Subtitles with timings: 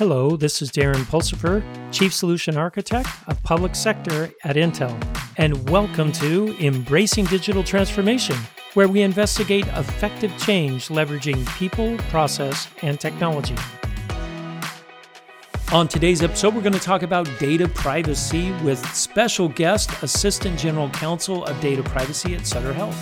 [0.00, 1.62] Hello, this is Darren Pulsipher,
[1.92, 4.98] Chief Solution Architect of Public Sector at Intel,
[5.36, 8.34] and welcome to Embracing Digital Transformation,
[8.72, 13.54] where we investigate effective change leveraging people, process, and technology.
[15.70, 20.88] On today's episode, we're going to talk about data privacy with special guest, Assistant General
[20.88, 22.96] Counsel of Data Privacy at Sutter Health.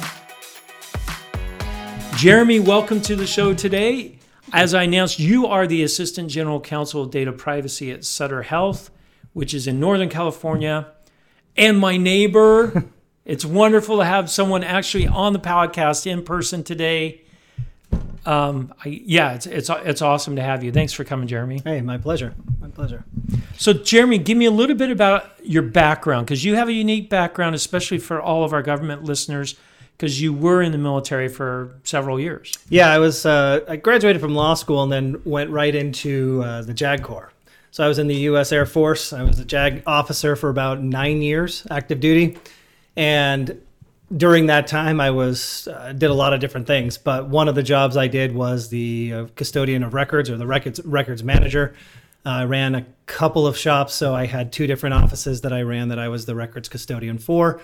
[2.17, 4.18] Jeremy, welcome to the show today.
[4.53, 8.91] As I announced, you are the Assistant General Counsel of Data Privacy at Sutter Health,
[9.35, 10.93] which is in Northern California.
[11.57, 12.85] And my neighbor,
[13.27, 17.23] it's wonderful to have someone actually on the podcast in person today.
[18.25, 20.73] Um, I, yeah, it's, it's it's awesome to have you.
[20.73, 21.61] Thanks for coming, Jeremy.
[21.65, 22.35] Hey, my pleasure.
[22.61, 23.05] My pleasure.
[23.57, 27.09] So, Jeremy, give me a little bit about your background because you have a unique
[27.11, 29.57] background, especially for all of our government listeners
[29.99, 32.57] because you were in the military for several years.
[32.69, 33.27] Yeah, I was.
[33.27, 37.33] Uh, I graduated from law school and then went right into uh, the JAG Corps.
[37.73, 38.53] So I was in the U.S.
[38.53, 39.13] Air Force.
[39.13, 42.39] I was a JAG officer for about nine years, active duty,
[42.97, 43.61] and
[44.17, 46.97] during that time, I was uh, did a lot of different things.
[46.97, 50.47] But one of the jobs I did was the uh, custodian of records or the
[50.47, 51.75] records records manager.
[52.25, 55.89] I ran a couple of shops, so I had two different offices that I ran
[55.89, 57.61] that I was the records custodian for.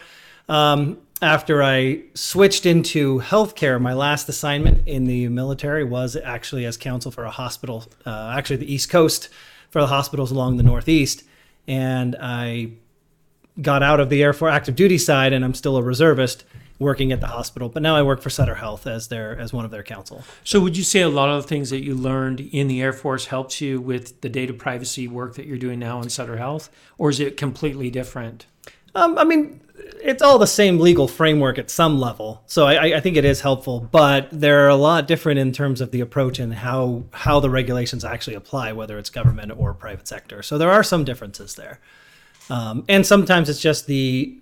[0.48, 6.76] Um, after I switched into healthcare, my last assignment in the military was actually as
[6.76, 9.28] counsel for a hospital, uh, actually the East Coast
[9.70, 11.24] for the hospitals along the Northeast.
[11.66, 12.72] And I
[13.60, 16.44] got out of the Air Force active duty side, and I'm still a reservist
[16.78, 17.68] working at the hospital.
[17.68, 20.24] But now I work for Sutter Health as their as one of their counsel.
[20.42, 22.92] So would you say a lot of the things that you learned in the Air
[22.92, 26.70] Force helps you with the data privacy work that you're doing now in Sutter Health,
[26.98, 28.46] or is it completely different?
[28.94, 29.60] Um, I mean,
[30.02, 33.40] it's all the same legal framework at some level, so I, I, think it is
[33.40, 33.80] helpful.
[33.80, 38.04] But they're a lot different in terms of the approach and how how the regulations
[38.04, 40.42] actually apply, whether it's government or private sector.
[40.42, 41.80] So there are some differences there,
[42.50, 44.38] um, and sometimes it's just the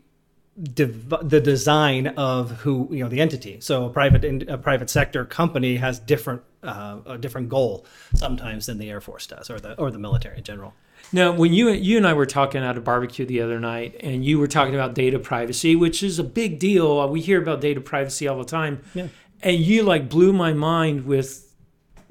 [0.56, 3.58] the design of who you know the entity.
[3.60, 8.78] So a private a private sector company has different uh, a different goal sometimes than
[8.78, 10.74] the Air Force does, or the or the military in general.
[11.12, 14.24] Now, when you you and I were talking at a barbecue the other night, and
[14.24, 17.00] you were talking about data privacy, which is a big deal.
[17.00, 19.08] Uh, we hear about data privacy all the time, yeah.
[19.42, 21.54] and you like blew my mind with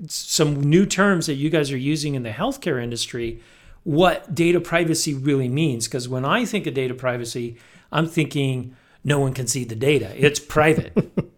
[0.08, 3.42] some new terms that you guys are using in the healthcare industry.
[3.84, 5.88] What data privacy really means?
[5.88, 7.58] Because when I think of data privacy,
[7.92, 11.12] I'm thinking no one can see the data; it's private.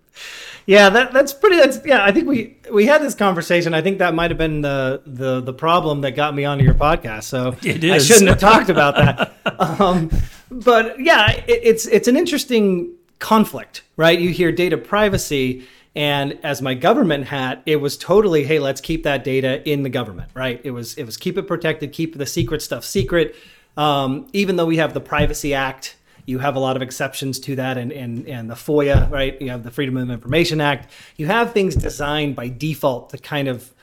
[0.65, 1.57] yeah, that that's pretty.
[1.57, 2.03] That's yeah.
[2.03, 3.73] I think we we had this conversation.
[3.73, 6.73] I think that might have been the the the problem that got me onto your
[6.73, 7.23] podcast.
[7.23, 9.33] So I shouldn't have talked about that.
[9.59, 10.09] Um,
[10.49, 14.17] but yeah, it, it's it's an interesting conflict, right?
[14.17, 15.65] You hear data privacy,
[15.95, 19.89] and as my government hat, it was totally, hey, let's keep that data in the
[19.89, 20.61] government, right?
[20.63, 23.35] It was it was keep it protected, keep the secret stuff secret.
[23.75, 27.55] Um, even though we have the Privacy Act you have a lot of exceptions to
[27.57, 29.41] that and, and, and the FOIA, right?
[29.41, 30.91] You have the Freedom of Information Act.
[31.17, 33.73] You have things designed by default to kind of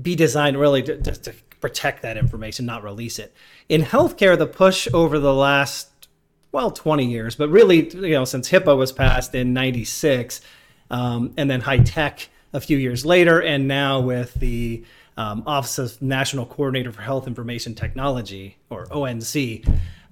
[0.00, 1.34] be designed really to, to,
[1.64, 3.32] protect that information, not release it.
[3.70, 6.08] In healthcare, the push over the last,
[6.52, 10.42] well, 20 years, but really, you know, since HIPAA was passed in 96,
[10.90, 14.84] um, and then HITECH a few years later, and now with the
[15.16, 19.64] um, Office of National Coordinator for Health Information Technology, or ONC,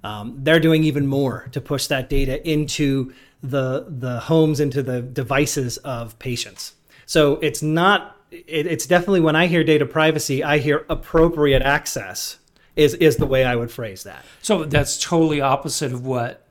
[0.03, 5.01] um, they're doing even more to push that data into the the homes, into the
[5.01, 6.73] devices of patients.
[7.05, 8.17] So it's not.
[8.31, 12.39] It, it's definitely when I hear data privacy, I hear appropriate access
[12.75, 14.25] is is the way I would phrase that.
[14.41, 16.45] So that's totally opposite of what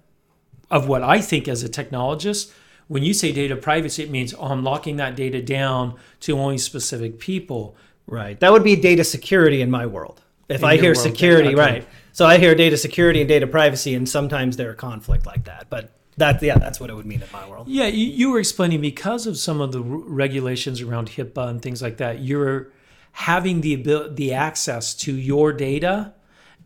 [0.71, 2.53] of what I think as a technologist.
[2.89, 6.59] When you say data privacy, it means oh, I'm locking that data down to only
[6.59, 7.77] specific people.
[8.07, 8.39] Right.
[8.41, 10.22] That would be data security in my world.
[10.49, 11.87] If I hear security, right.
[12.13, 15.69] So I hear data security and data privacy, and sometimes they're a conflict like that.
[15.71, 17.69] But that, yeah, that's what it would mean in my world.
[17.69, 21.81] Yeah, you, you were explaining because of some of the regulations around HIPAA and things
[21.81, 22.21] like that.
[22.21, 22.71] You're
[23.13, 26.13] having the ability, the access to your data,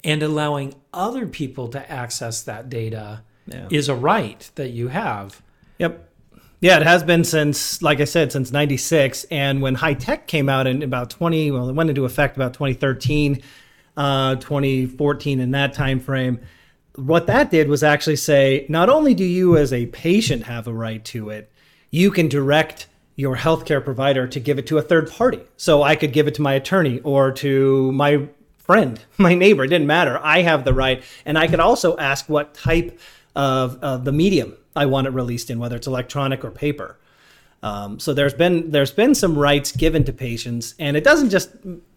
[0.02, 3.69] and allowing other people to access that data yeah.
[3.70, 5.43] is a right that you have.
[5.79, 6.02] Yep.
[6.61, 9.25] Yeah, it has been since, like I said, since '96.
[9.31, 13.43] And when HITECH came out in about 20, well, it went into effect about 2013
[13.96, 16.40] uh, 2014 in that time frame.
[16.94, 20.72] What that did was actually say not only do you as a patient have a
[20.72, 21.50] right to it,
[21.90, 25.40] you can direct your healthcare provider to give it to a third party.
[25.56, 28.28] So I could give it to my attorney or to my
[28.58, 29.64] friend, my neighbor.
[29.64, 30.20] It didn't matter.
[30.22, 32.98] I have the right, and I could also ask what type
[33.34, 36.98] of uh, the medium I want it released in, whether it's electronic or paper.
[37.62, 41.50] Um, so there's been there's been some rights given to patients, and it doesn't just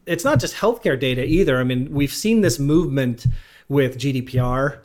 [0.10, 1.60] it's not just healthcare data either.
[1.60, 3.28] I mean, we've seen this movement
[3.70, 4.80] with GDPR.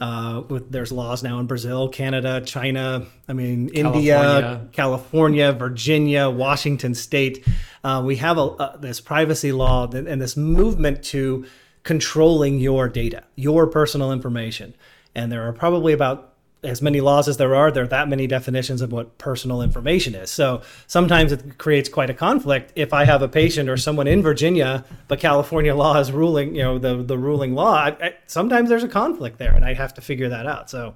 [0.00, 3.04] Uh, with there's laws now in Brazil, Canada, China.
[3.28, 4.14] I mean, California.
[4.14, 7.44] India, California, Virginia, Washington State.
[7.82, 11.44] Uh, we have a, a, this privacy law and this movement to
[11.82, 14.74] controlling your data, your personal information.
[15.16, 16.27] And there are probably about
[16.62, 20.14] as many laws as there are, there are that many definitions of what personal information
[20.14, 20.30] is.
[20.30, 24.22] So sometimes it creates quite a conflict if I have a patient or someone in
[24.22, 27.74] Virginia, but California law is ruling, you know, the the ruling law.
[27.74, 30.68] I, I, sometimes there's a conflict there, and I have to figure that out.
[30.68, 30.94] So,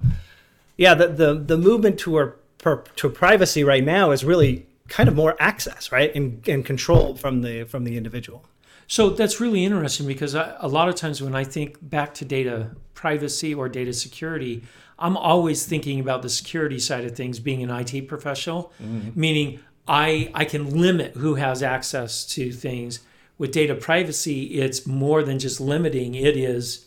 [0.77, 5.35] yeah, the the the movement toward to privacy right now is really kind of more
[5.39, 8.45] access, right, and and control from the from the individual.
[8.87, 12.25] So that's really interesting because I, a lot of times when I think back to
[12.25, 14.63] data privacy or data security
[14.99, 19.19] I'm always thinking about the security side of things being an IT professional, mm-hmm.
[19.19, 22.99] meaning I I can limit who has access to things.
[23.37, 26.85] With data privacy, it's more than just limiting, it is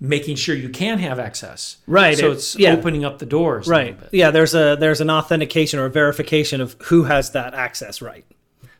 [0.00, 1.76] making sure you can have access.
[1.86, 2.18] Right.
[2.18, 2.72] So it's yeah.
[2.72, 3.68] opening up the doors.
[3.68, 3.96] Right.
[4.10, 8.24] Yeah, there's a there's an authentication or a verification of who has that access right.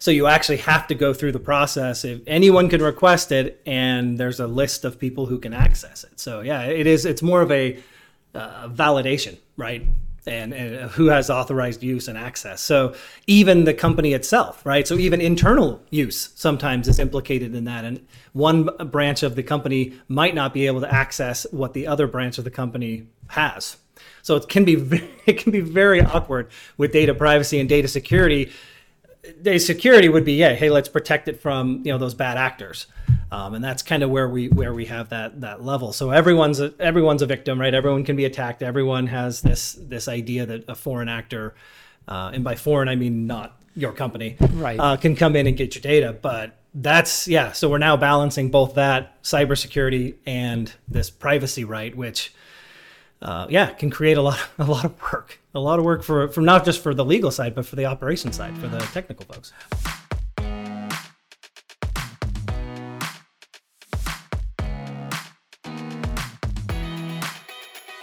[0.00, 2.04] So you actually have to go through the process.
[2.04, 6.18] If anyone can request it, and there's a list of people who can access it.
[6.18, 7.06] So yeah, it is.
[7.06, 7.78] It's more of a
[8.34, 9.86] uh, validation, right?
[10.24, 12.60] And, and, who has authorized use and access.
[12.60, 12.94] So
[13.26, 14.86] even the company itself, right?
[14.86, 17.84] So even internal use sometimes is implicated in that.
[17.84, 22.06] And one branch of the company might not be able to access what the other
[22.06, 23.76] branch of the company has.
[24.22, 27.88] So it can be very, it can be very awkward with data privacy and data
[27.88, 28.52] security.
[29.42, 32.86] Data security would be, yeah, hey, let's protect it from you know those bad actors.
[33.32, 35.94] Um, and that's kind of where we where we have that that level.
[35.94, 37.72] So everyone's a, everyone's a victim, right?
[37.72, 38.62] Everyone can be attacked.
[38.62, 41.54] Everyone has this this idea that a foreign actor,
[42.06, 45.56] uh, and by foreign I mean not your company, right, uh, can come in and
[45.56, 46.12] get your data.
[46.12, 47.52] But that's yeah.
[47.52, 52.34] So we're now balancing both that cybersecurity and this privacy right, which.
[53.22, 56.26] Uh, yeah, can create a lot, a lot of work, a lot of work for,
[56.26, 59.24] for not just for the legal side, but for the operation side, for the technical
[59.26, 59.52] folks.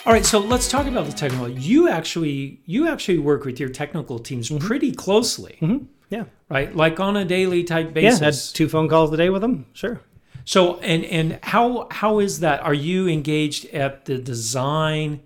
[0.10, 1.48] All right, so let's talk about the technical.
[1.48, 4.66] You actually you actually work with your technical teams mm-hmm.
[4.66, 5.60] pretty closely.
[5.62, 5.86] Mm-hmm.
[6.10, 6.24] Yeah.
[6.50, 8.20] Right, like on a daily type basis.
[8.20, 9.68] Yeah, had two phone calls a day with them.
[9.74, 10.02] Sure.
[10.46, 12.62] So and and how how is that?
[12.62, 15.22] Are you engaged at the design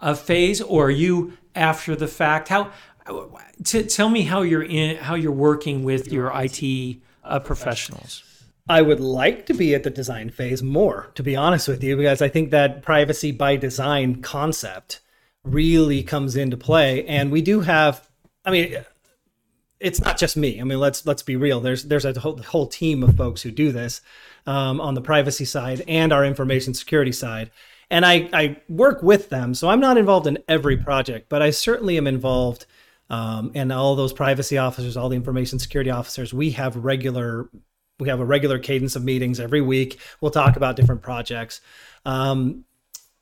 [0.00, 2.48] uh, phase, or are you after the fact?
[2.48, 2.72] How?
[3.64, 8.22] T- tell me how you're in how you're working with your IT uh, professionals.
[8.68, 11.96] I would like to be at the design phase more, to be honest with you,
[11.96, 15.00] because I think that privacy by design concept
[15.44, 17.06] really comes into play.
[17.06, 18.08] And we do have,
[18.44, 18.76] I mean,
[19.78, 20.60] it's not just me.
[20.60, 21.60] I mean, let's let's be real.
[21.60, 24.00] There's there's a whole, whole team of folks who do this
[24.46, 27.50] um, on the privacy side and our information security side,
[27.90, 29.54] and I I work with them.
[29.54, 32.66] So I'm not involved in every project, but I certainly am involved.
[33.08, 37.48] Um, and all those privacy officers, all the information security officers, we have regular
[37.98, 39.98] we have a regular cadence of meetings every week.
[40.20, 41.60] We'll talk about different projects.
[42.04, 42.64] Um,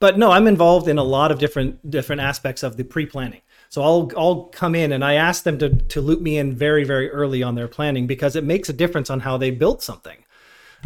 [0.00, 3.41] but no, I'm involved in a lot of different different aspects of the pre-planning.
[3.69, 6.85] So I'll I'll come in and I ask them to to loop me in very
[6.85, 10.19] very early on their planning because it makes a difference on how they built something.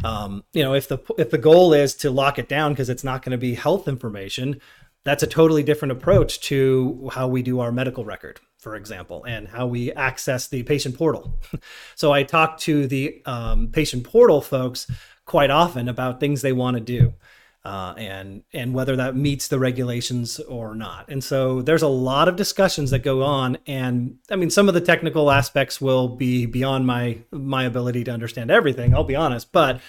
[0.05, 3.03] Um, you know, if the if the goal is to lock it down because it's
[3.03, 4.61] not going to be health information,
[5.05, 9.49] that's a totally different approach to how we do our medical record for example, and
[9.49, 11.39] how we access the patient portal.
[11.95, 14.91] so I talk to the um, patient portal folks
[15.25, 17.15] quite often about things they want to do.
[17.65, 21.07] Uh, and and whether that meets the regulations or not.
[21.09, 24.75] And so there's a lot of discussions that go on, and I mean some of
[24.75, 28.95] the technical aspects will be beyond my my ability to understand everything.
[28.95, 29.81] I'll be honest, but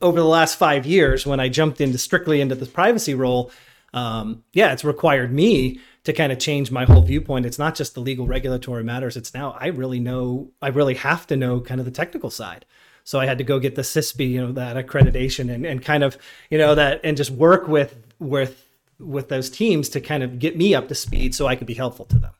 [0.00, 3.50] over the last five years, when I jumped into strictly into this privacy role,
[3.92, 7.46] um, yeah, it's required me to kind of change my whole viewpoint.
[7.46, 9.16] It's not just the legal regulatory matters.
[9.16, 12.64] It's now I really know I really have to know kind of the technical side.
[13.06, 16.02] So I had to go get the CISSP, you know, that accreditation and, and kind
[16.02, 16.16] of,
[16.48, 18.66] you know, that and just work with with
[18.98, 21.74] with those teams to kind of get me up to speed so I could be
[21.74, 22.32] helpful to them.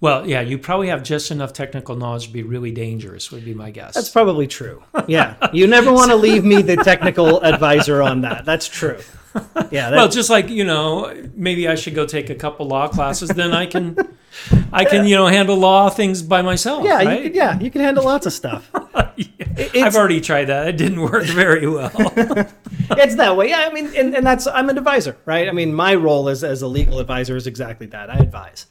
[0.00, 3.54] Well, yeah, you probably have just enough technical knowledge to be really dangerous, would be
[3.54, 3.94] my guess.
[3.94, 4.82] That's probably true.
[5.08, 5.34] Yeah.
[5.52, 8.44] You never want to leave me the technical advisor on that.
[8.44, 8.98] That's true.
[9.70, 9.90] Yeah.
[9.90, 13.52] well, just like, you know, maybe I should go take a couple law classes, then
[13.52, 13.96] I can
[14.72, 16.84] I can, you know, handle law things by myself.
[16.84, 17.22] Yeah, right?
[17.22, 18.68] you can, yeah, you can handle lots of stuff.
[19.16, 19.84] yeah.
[19.84, 20.68] I've already tried that.
[20.68, 21.92] It didn't work very well.
[21.94, 23.50] it's that way.
[23.50, 25.48] Yeah, I mean, and, and that's I'm an advisor, right?
[25.48, 28.10] I mean, my role as as a legal advisor is exactly that.
[28.10, 28.66] I advise.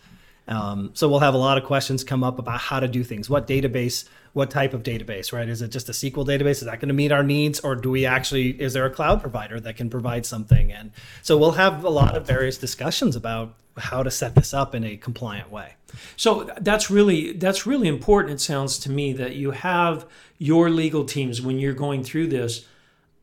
[0.47, 3.29] Um, so we'll have a lot of questions come up about how to do things,
[3.29, 5.47] what database what type of database, right?
[5.47, 6.61] Is it just a SQL database?
[6.61, 7.59] Is that going to meet our needs?
[7.59, 10.71] Or do we actually, is there a cloud provider that can provide something?
[10.71, 14.75] And so we'll have a lot of various discussions about how to set this up
[14.75, 15.73] in a compliant way.
[16.15, 18.35] So that's really that's really important.
[18.35, 20.05] It sounds to me that you have
[20.37, 22.67] your legal teams when you're going through this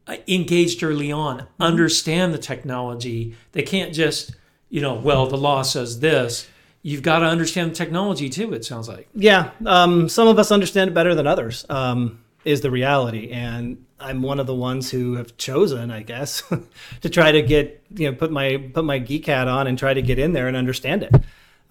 [0.06, 1.62] uh, engaged early on, mm-hmm.
[1.62, 3.36] understand the technology.
[3.52, 4.34] They can't just
[4.68, 6.48] you know, well, the law says this
[6.86, 8.54] you've got to understand the technology too.
[8.54, 9.08] It sounds like.
[9.12, 11.66] Yeah, um, some of us understand it better than others.
[11.68, 16.44] Um, is the reality, and I'm one of the ones who have chosen, I guess,
[17.00, 19.94] to try to get you know put my put my geek hat on and try
[19.94, 21.12] to get in there and understand it.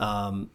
[0.01, 0.49] Um,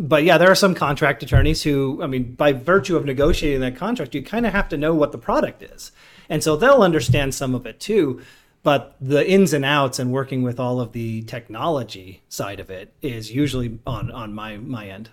[0.00, 3.76] but yeah, there are some contract attorneys who, I mean, by virtue of negotiating that
[3.76, 5.92] contract, you kind of have to know what the product is,
[6.28, 8.20] and so they'll understand some of it too
[8.62, 12.92] but the ins and outs and working with all of the technology side of it
[13.02, 15.10] is usually on on my my end.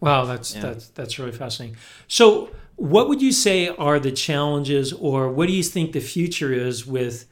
[0.00, 0.62] Wow, that's yeah.
[0.62, 1.76] that's that's really fascinating.
[2.08, 6.52] So, what would you say are the challenges, or what do you think the future
[6.52, 7.26] is with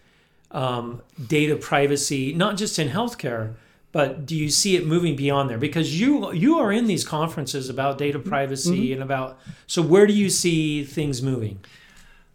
[0.51, 3.55] um, data privacy, not just in healthcare,
[3.93, 5.59] but do you see it moving beyond there?
[5.59, 8.95] Because you you are in these conferences about data privacy mm-hmm.
[8.95, 11.61] and about so where do you see things moving?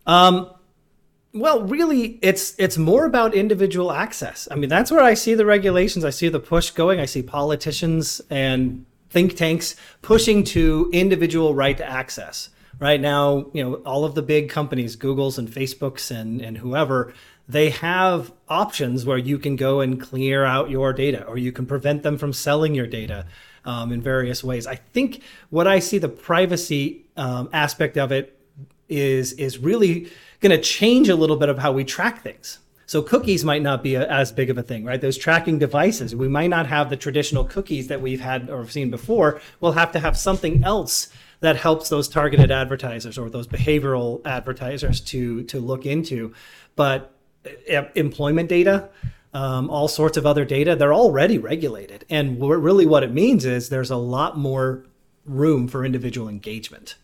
[0.06, 0.50] Um,
[1.34, 4.48] well, really, it's it's more about individual access.
[4.52, 6.06] I mean, that's where I see the regulations.
[6.06, 7.00] I see the push going.
[7.00, 12.50] I see politicians and think tanks pushing to individual right to access.
[12.80, 17.14] Right now, you know, all of the big companies, Google's and Facebook's and and whoever,
[17.50, 21.66] they have options where you can go and clear out your data, or you can
[21.66, 23.26] prevent them from selling your data
[23.66, 24.68] um, in various ways.
[24.68, 28.38] I think what I see the privacy um, aspect of it
[28.88, 30.12] is is really
[30.44, 32.60] going to change a little bit of how we track things.
[32.86, 35.00] So cookies might not be a, as big of a thing, right?
[35.00, 38.92] Those tracking devices, we might not have the traditional cookies that we've had or seen
[38.92, 39.42] before.
[39.62, 41.08] We'll have to have something else
[41.40, 46.34] that helps those targeted advertisers or those behavioral advertisers to to look into.
[46.76, 47.16] But
[47.74, 48.90] uh, employment data,
[49.34, 53.70] um, all sorts of other data, they're already regulated, and really what it means is
[53.70, 54.86] there's a lot more
[55.26, 56.96] room for individual engagement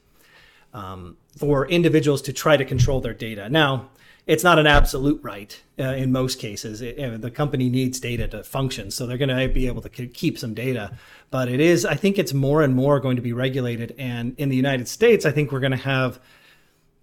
[0.74, 3.50] um, for individuals to try to control their data.
[3.50, 3.90] Now,
[4.28, 6.82] it's not an absolute right uh, in most cases.
[6.82, 9.90] It, know, the company needs data to function, so they're going to be able to
[9.90, 10.92] keep some data.
[11.32, 13.96] But it is, I think, it's more and more going to be regulated.
[13.98, 16.20] And in the United States, I think we're going to have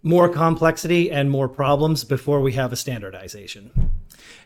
[0.05, 3.91] more complexity and more problems before we have a standardization.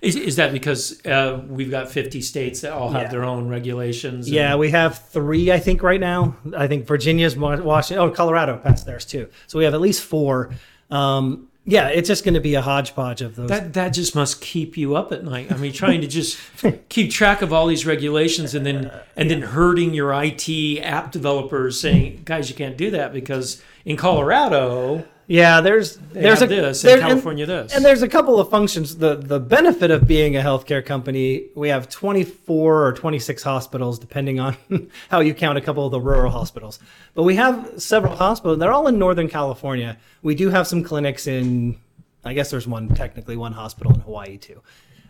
[0.01, 3.09] Is, is that because uh, we've got 50 states that all have yeah.
[3.09, 4.27] their own regulations?
[4.27, 4.35] And...
[4.35, 6.37] Yeah, we have three, I think, right now.
[6.57, 9.29] I think Virginia's, Washington, oh, Colorado passed theirs too.
[9.47, 10.51] So we have at least four.
[10.91, 13.49] Um, yeah, it's just going to be a hodgepodge of those.
[13.49, 15.53] That that just must keep you up at night.
[15.53, 16.39] I mean, trying to just
[16.89, 20.49] keep track of all these regulations and then and then hurting your IT
[20.83, 26.43] app developers saying, "Guys, you can't do that because in Colorado yeah, there's they there's
[26.43, 27.73] a this there, in California and, this.
[27.73, 28.97] And there's a couple of functions.
[28.97, 34.41] The the benefit of being a healthcare company, we have 24 or 26 hospitals, depending
[34.41, 34.57] on
[35.09, 36.81] how you count a couple of the rural hospitals.
[37.15, 38.59] But we have several hospitals.
[38.59, 39.99] They're all in Northern California.
[40.23, 41.79] We do have some clinics in.
[42.25, 44.61] I guess there's one technically one hospital in Hawaii too.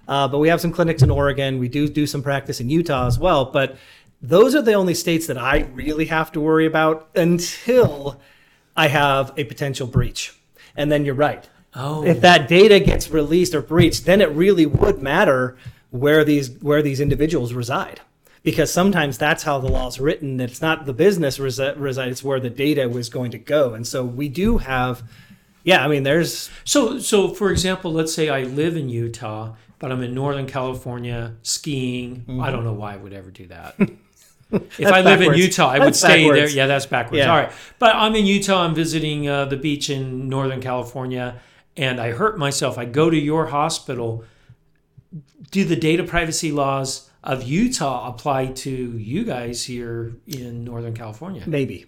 [0.06, 1.58] Uh, but we have some clinics in Oregon.
[1.58, 3.46] We do do some practice in Utah as well.
[3.46, 3.78] But
[4.20, 8.20] those are the only states that I really have to worry about until
[8.80, 10.34] I have a potential breach.
[10.75, 11.46] And then you're right.
[11.75, 12.02] Oh.
[12.02, 15.58] If that data gets released or breached, then it really would matter
[15.90, 18.00] where these where these individuals reside.
[18.42, 20.40] Because sometimes that's how the law is written.
[20.40, 23.75] It's not the business reside, it's where the data was going to go.
[23.75, 25.02] And so we do have
[25.62, 29.92] yeah, I mean there's So so for example, let's say I live in Utah, but
[29.92, 32.20] I'm in Northern California skiing.
[32.20, 32.40] Mm-hmm.
[32.40, 33.75] I don't know why I would ever do that.
[34.52, 35.38] if I live backwards.
[35.38, 36.38] in Utah, I that's would stay backwards.
[36.38, 36.49] there.
[36.49, 37.19] Yeah, that's backwards.
[37.19, 37.30] Yeah.
[37.30, 37.52] All right.
[37.78, 38.64] But I'm in Utah.
[38.64, 41.40] I'm visiting uh, the beach in Northern California,
[41.76, 42.78] and I hurt myself.
[42.78, 44.25] I go to your hospital.
[45.50, 51.42] Do the data privacy laws of Utah apply to you guys here in Northern California?
[51.47, 51.87] Maybe.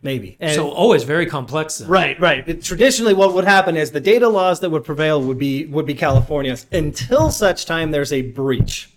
[0.00, 0.36] Maybe.
[0.38, 1.78] And so, oh, it's very complex.
[1.78, 1.88] Then.
[1.88, 2.48] Right, right.
[2.48, 5.86] It, traditionally, what would happen is the data laws that would prevail would be would
[5.86, 8.90] be California's until such time there's a breach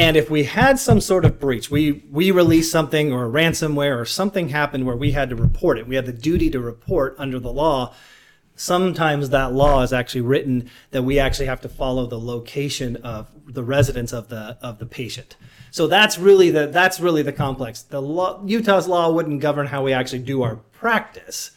[0.00, 4.06] and if we had some sort of breach, we we released something or ransomware or
[4.06, 5.86] something happened where we had to report it.
[5.86, 7.94] We had the duty to report under the law.
[8.56, 13.28] Sometimes that law is actually written that we actually have to follow the location of
[13.46, 15.36] the residence of the of the patient.
[15.70, 17.82] So that's really the that's really the complex.
[17.82, 21.50] The law, Utah's law wouldn't govern how we actually do our practice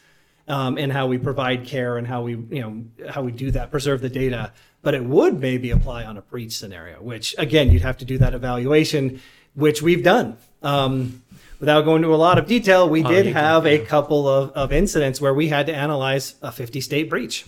[0.50, 3.72] um, and how we provide care and how we you know how we do that,
[3.72, 4.52] preserve the data
[4.84, 8.20] but it would maybe apply on a breach scenario, which again, you'd have to do
[8.20, 9.20] that evaluation,
[9.56, 10.38] which we've done.
[10.62, 11.24] Um,
[11.60, 14.72] without going into a lot of detail, we oh, did have a couple of, of
[14.72, 17.46] incidents where we had to analyze a 50 state breach.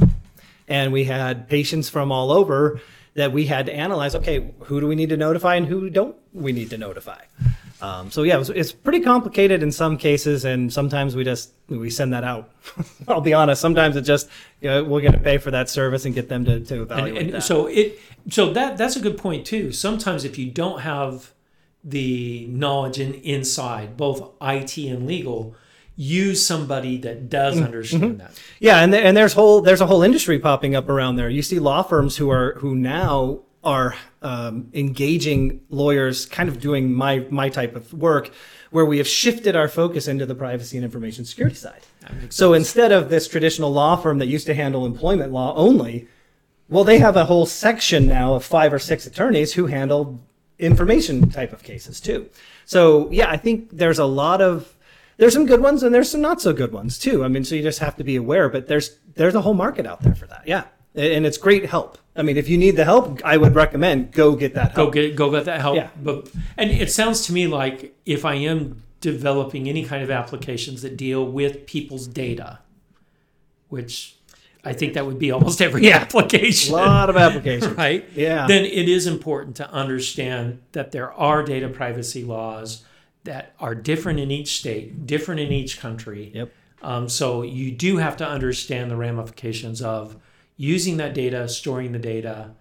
[0.67, 2.79] And we had patients from all over
[3.13, 6.15] that we had to analyze okay, who do we need to notify and who don't
[6.33, 7.21] we need to notify?
[7.81, 11.51] Um, so yeah, it was, it's pretty complicated in some cases, and sometimes we just
[11.67, 12.51] we send that out.
[13.07, 13.61] I'll be honest.
[13.61, 14.29] Sometimes it just
[14.61, 17.17] you know, we're going to pay for that service and get them to, to evaluate
[17.17, 17.41] and, and that.
[17.43, 19.71] So it so that that's a good point too.
[19.71, 21.33] Sometimes if you don't have
[21.83, 25.55] the knowledge in, inside both IT and legal,
[25.95, 27.65] use somebody that does mm-hmm.
[27.65, 28.17] understand mm-hmm.
[28.17, 28.41] that.
[28.59, 31.29] Yeah, and and there's whole there's a whole industry popping up around there.
[31.29, 36.91] You see law firms who are who now are um, engaging lawyers, kind of doing
[36.91, 38.31] my my type of work,
[38.71, 41.83] where we have shifted our focus into the privacy and information security side.
[42.29, 42.65] So sense.
[42.65, 46.07] instead of this traditional law firm that used to handle employment law only,
[46.69, 50.19] well, they have a whole section now of five or six attorneys who handle
[50.57, 52.27] information type of cases too.
[52.65, 54.75] So yeah, I think there's a lot of
[55.17, 57.23] there's some good ones and there's some not so good ones too.
[57.23, 59.85] I mean, so you just have to be aware, but there's there's a whole market
[59.85, 60.47] out there for that.
[60.47, 60.63] Yeah
[60.95, 61.97] and it's great help.
[62.15, 64.75] I mean, if you need the help, I would recommend go get that help.
[64.75, 65.75] Go get go get that help.
[65.75, 65.89] Yeah.
[66.01, 70.81] But and it sounds to me like if I am developing any kind of applications
[70.81, 72.59] that deal with people's data,
[73.69, 74.15] which
[74.63, 75.97] I think that would be almost every yeah.
[75.97, 76.73] application.
[76.73, 77.73] A lot of applications.
[77.77, 78.05] Right?
[78.15, 78.47] Yeah.
[78.47, 82.83] Then it is important to understand that there are data privacy laws
[83.25, 86.31] that are different in each state, different in each country.
[86.33, 86.51] Yep.
[86.81, 90.17] Um, so you do have to understand the ramifications of
[90.57, 92.51] using that data, storing the data.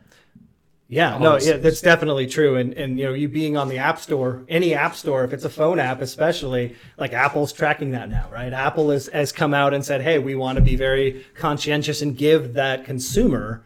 [0.87, 2.57] Yeah, no, yeah, that's definitely true.
[2.57, 5.45] And and you know, you being on the app store, any app store, if it's
[5.45, 8.53] a phone app, especially, like Apple's tracking that now, right?
[8.53, 12.17] Apple has has come out and said, hey, we want to be very conscientious and
[12.17, 13.65] give that consumer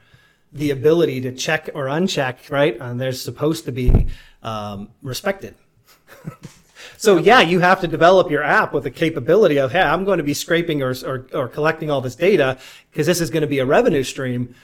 [0.53, 2.77] the ability to check or uncheck, right?
[2.81, 4.07] And they're supposed to be
[4.43, 5.55] um, respected.
[6.99, 10.19] So yeah, you have to develop your app with the capability of, hey, I'm going
[10.19, 12.59] to be scraping or, or, or collecting all this data
[12.91, 14.57] because this is going to be a revenue stream.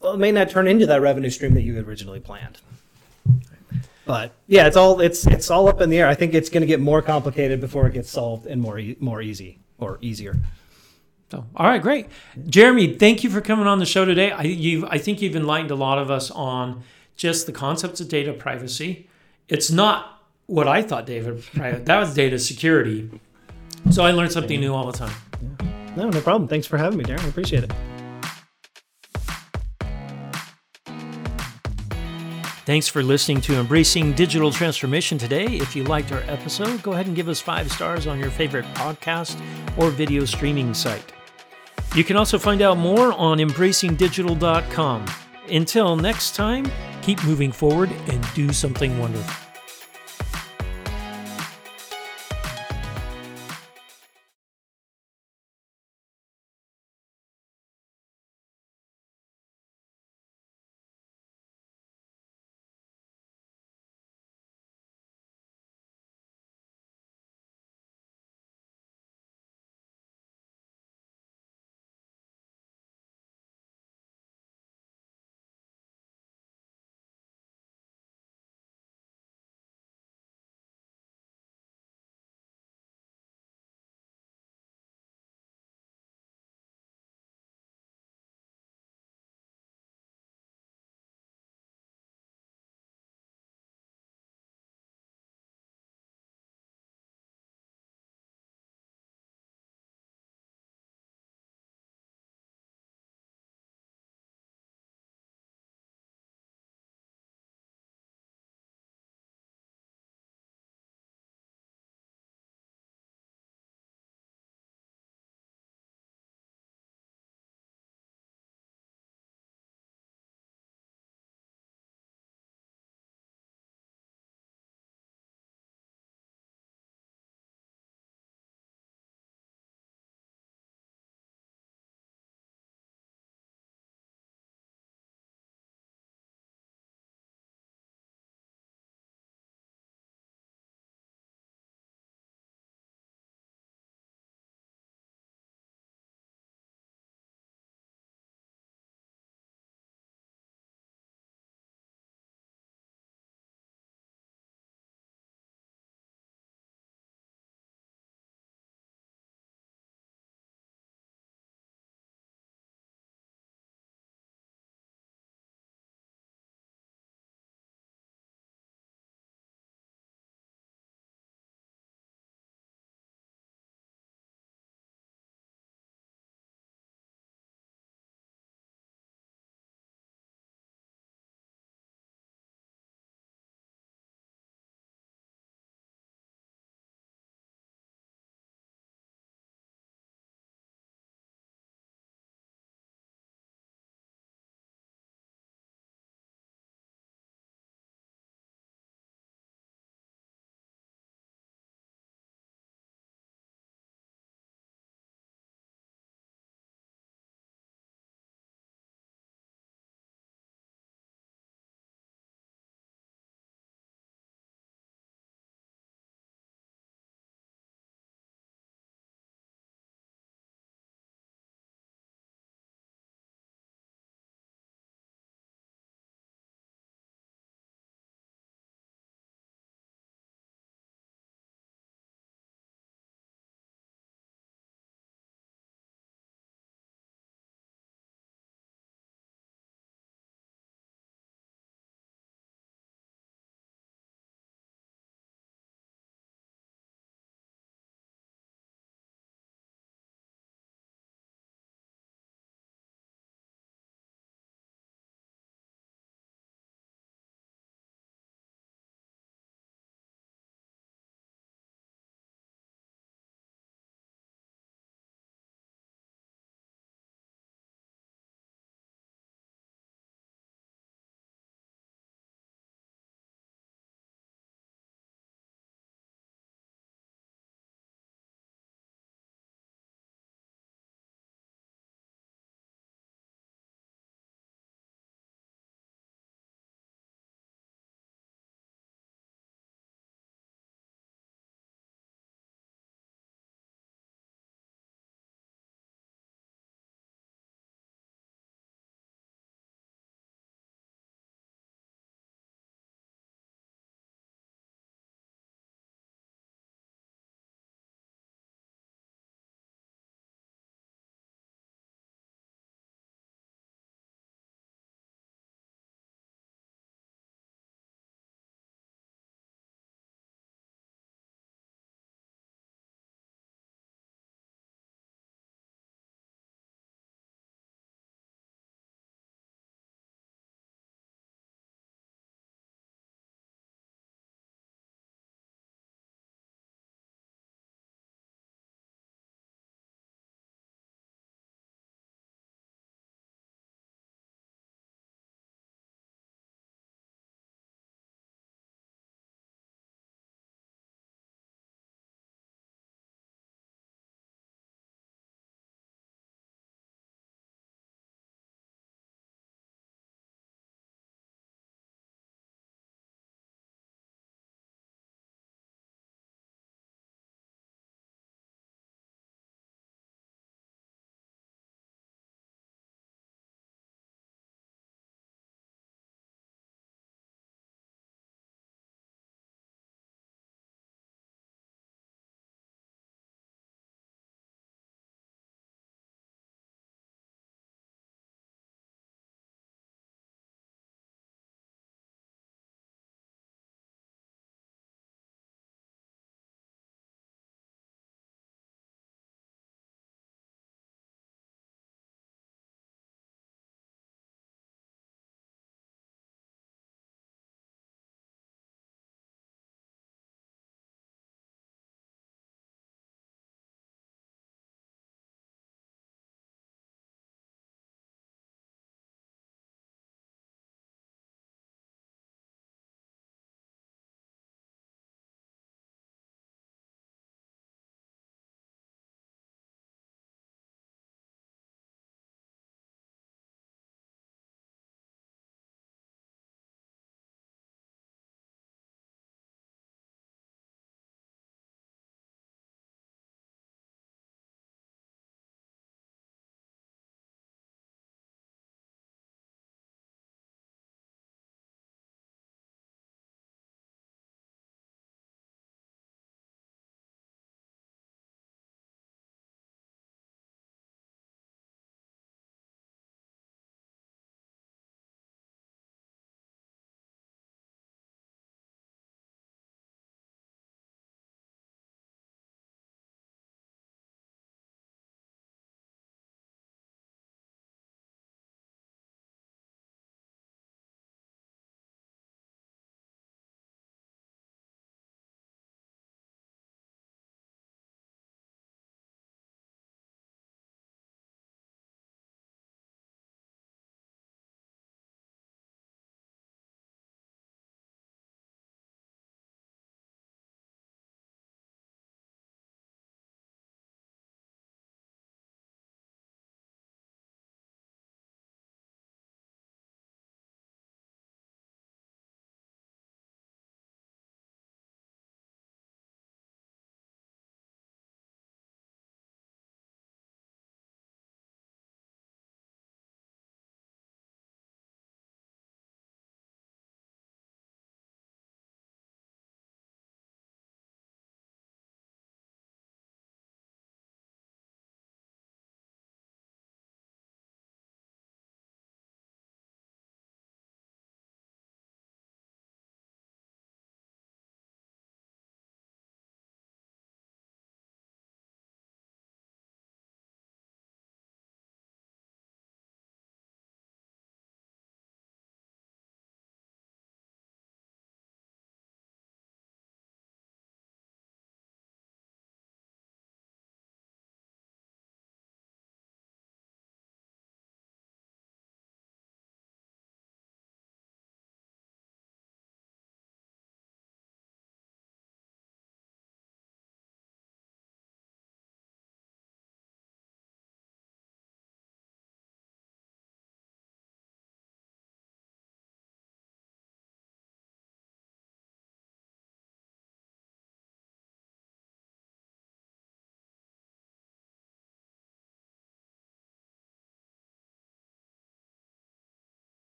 [0.00, 2.60] Well, it may not turn into that revenue stream that you originally planned.
[4.04, 6.06] But yeah, it's all it's it's all up in the air.
[6.06, 9.20] I think it's going to get more complicated before it gets solved and more more
[9.20, 10.36] easy or easier.
[11.32, 12.06] So, all right, great,
[12.46, 12.94] Jeremy.
[12.94, 14.30] Thank you for coming on the show today.
[14.30, 16.84] I you I think you've enlightened a lot of us on
[17.16, 19.08] just the concepts of data privacy.
[19.48, 20.15] It's not
[20.46, 23.10] what I thought David that was data security.
[23.90, 25.14] So I learned something new all the time.
[25.42, 25.94] Yeah.
[25.96, 26.48] No, no problem.
[26.48, 27.24] Thanks for having me, Darren.
[27.24, 27.72] I appreciate it.
[32.66, 35.44] Thanks for listening to Embracing Digital Transformation today.
[35.44, 38.64] If you liked our episode, go ahead and give us five stars on your favorite
[38.74, 39.40] podcast
[39.78, 41.12] or video streaming site.
[41.94, 45.06] You can also find out more on embracingdigital.com.
[45.48, 46.70] Until next time,
[47.02, 49.45] keep moving forward and do something wonderful.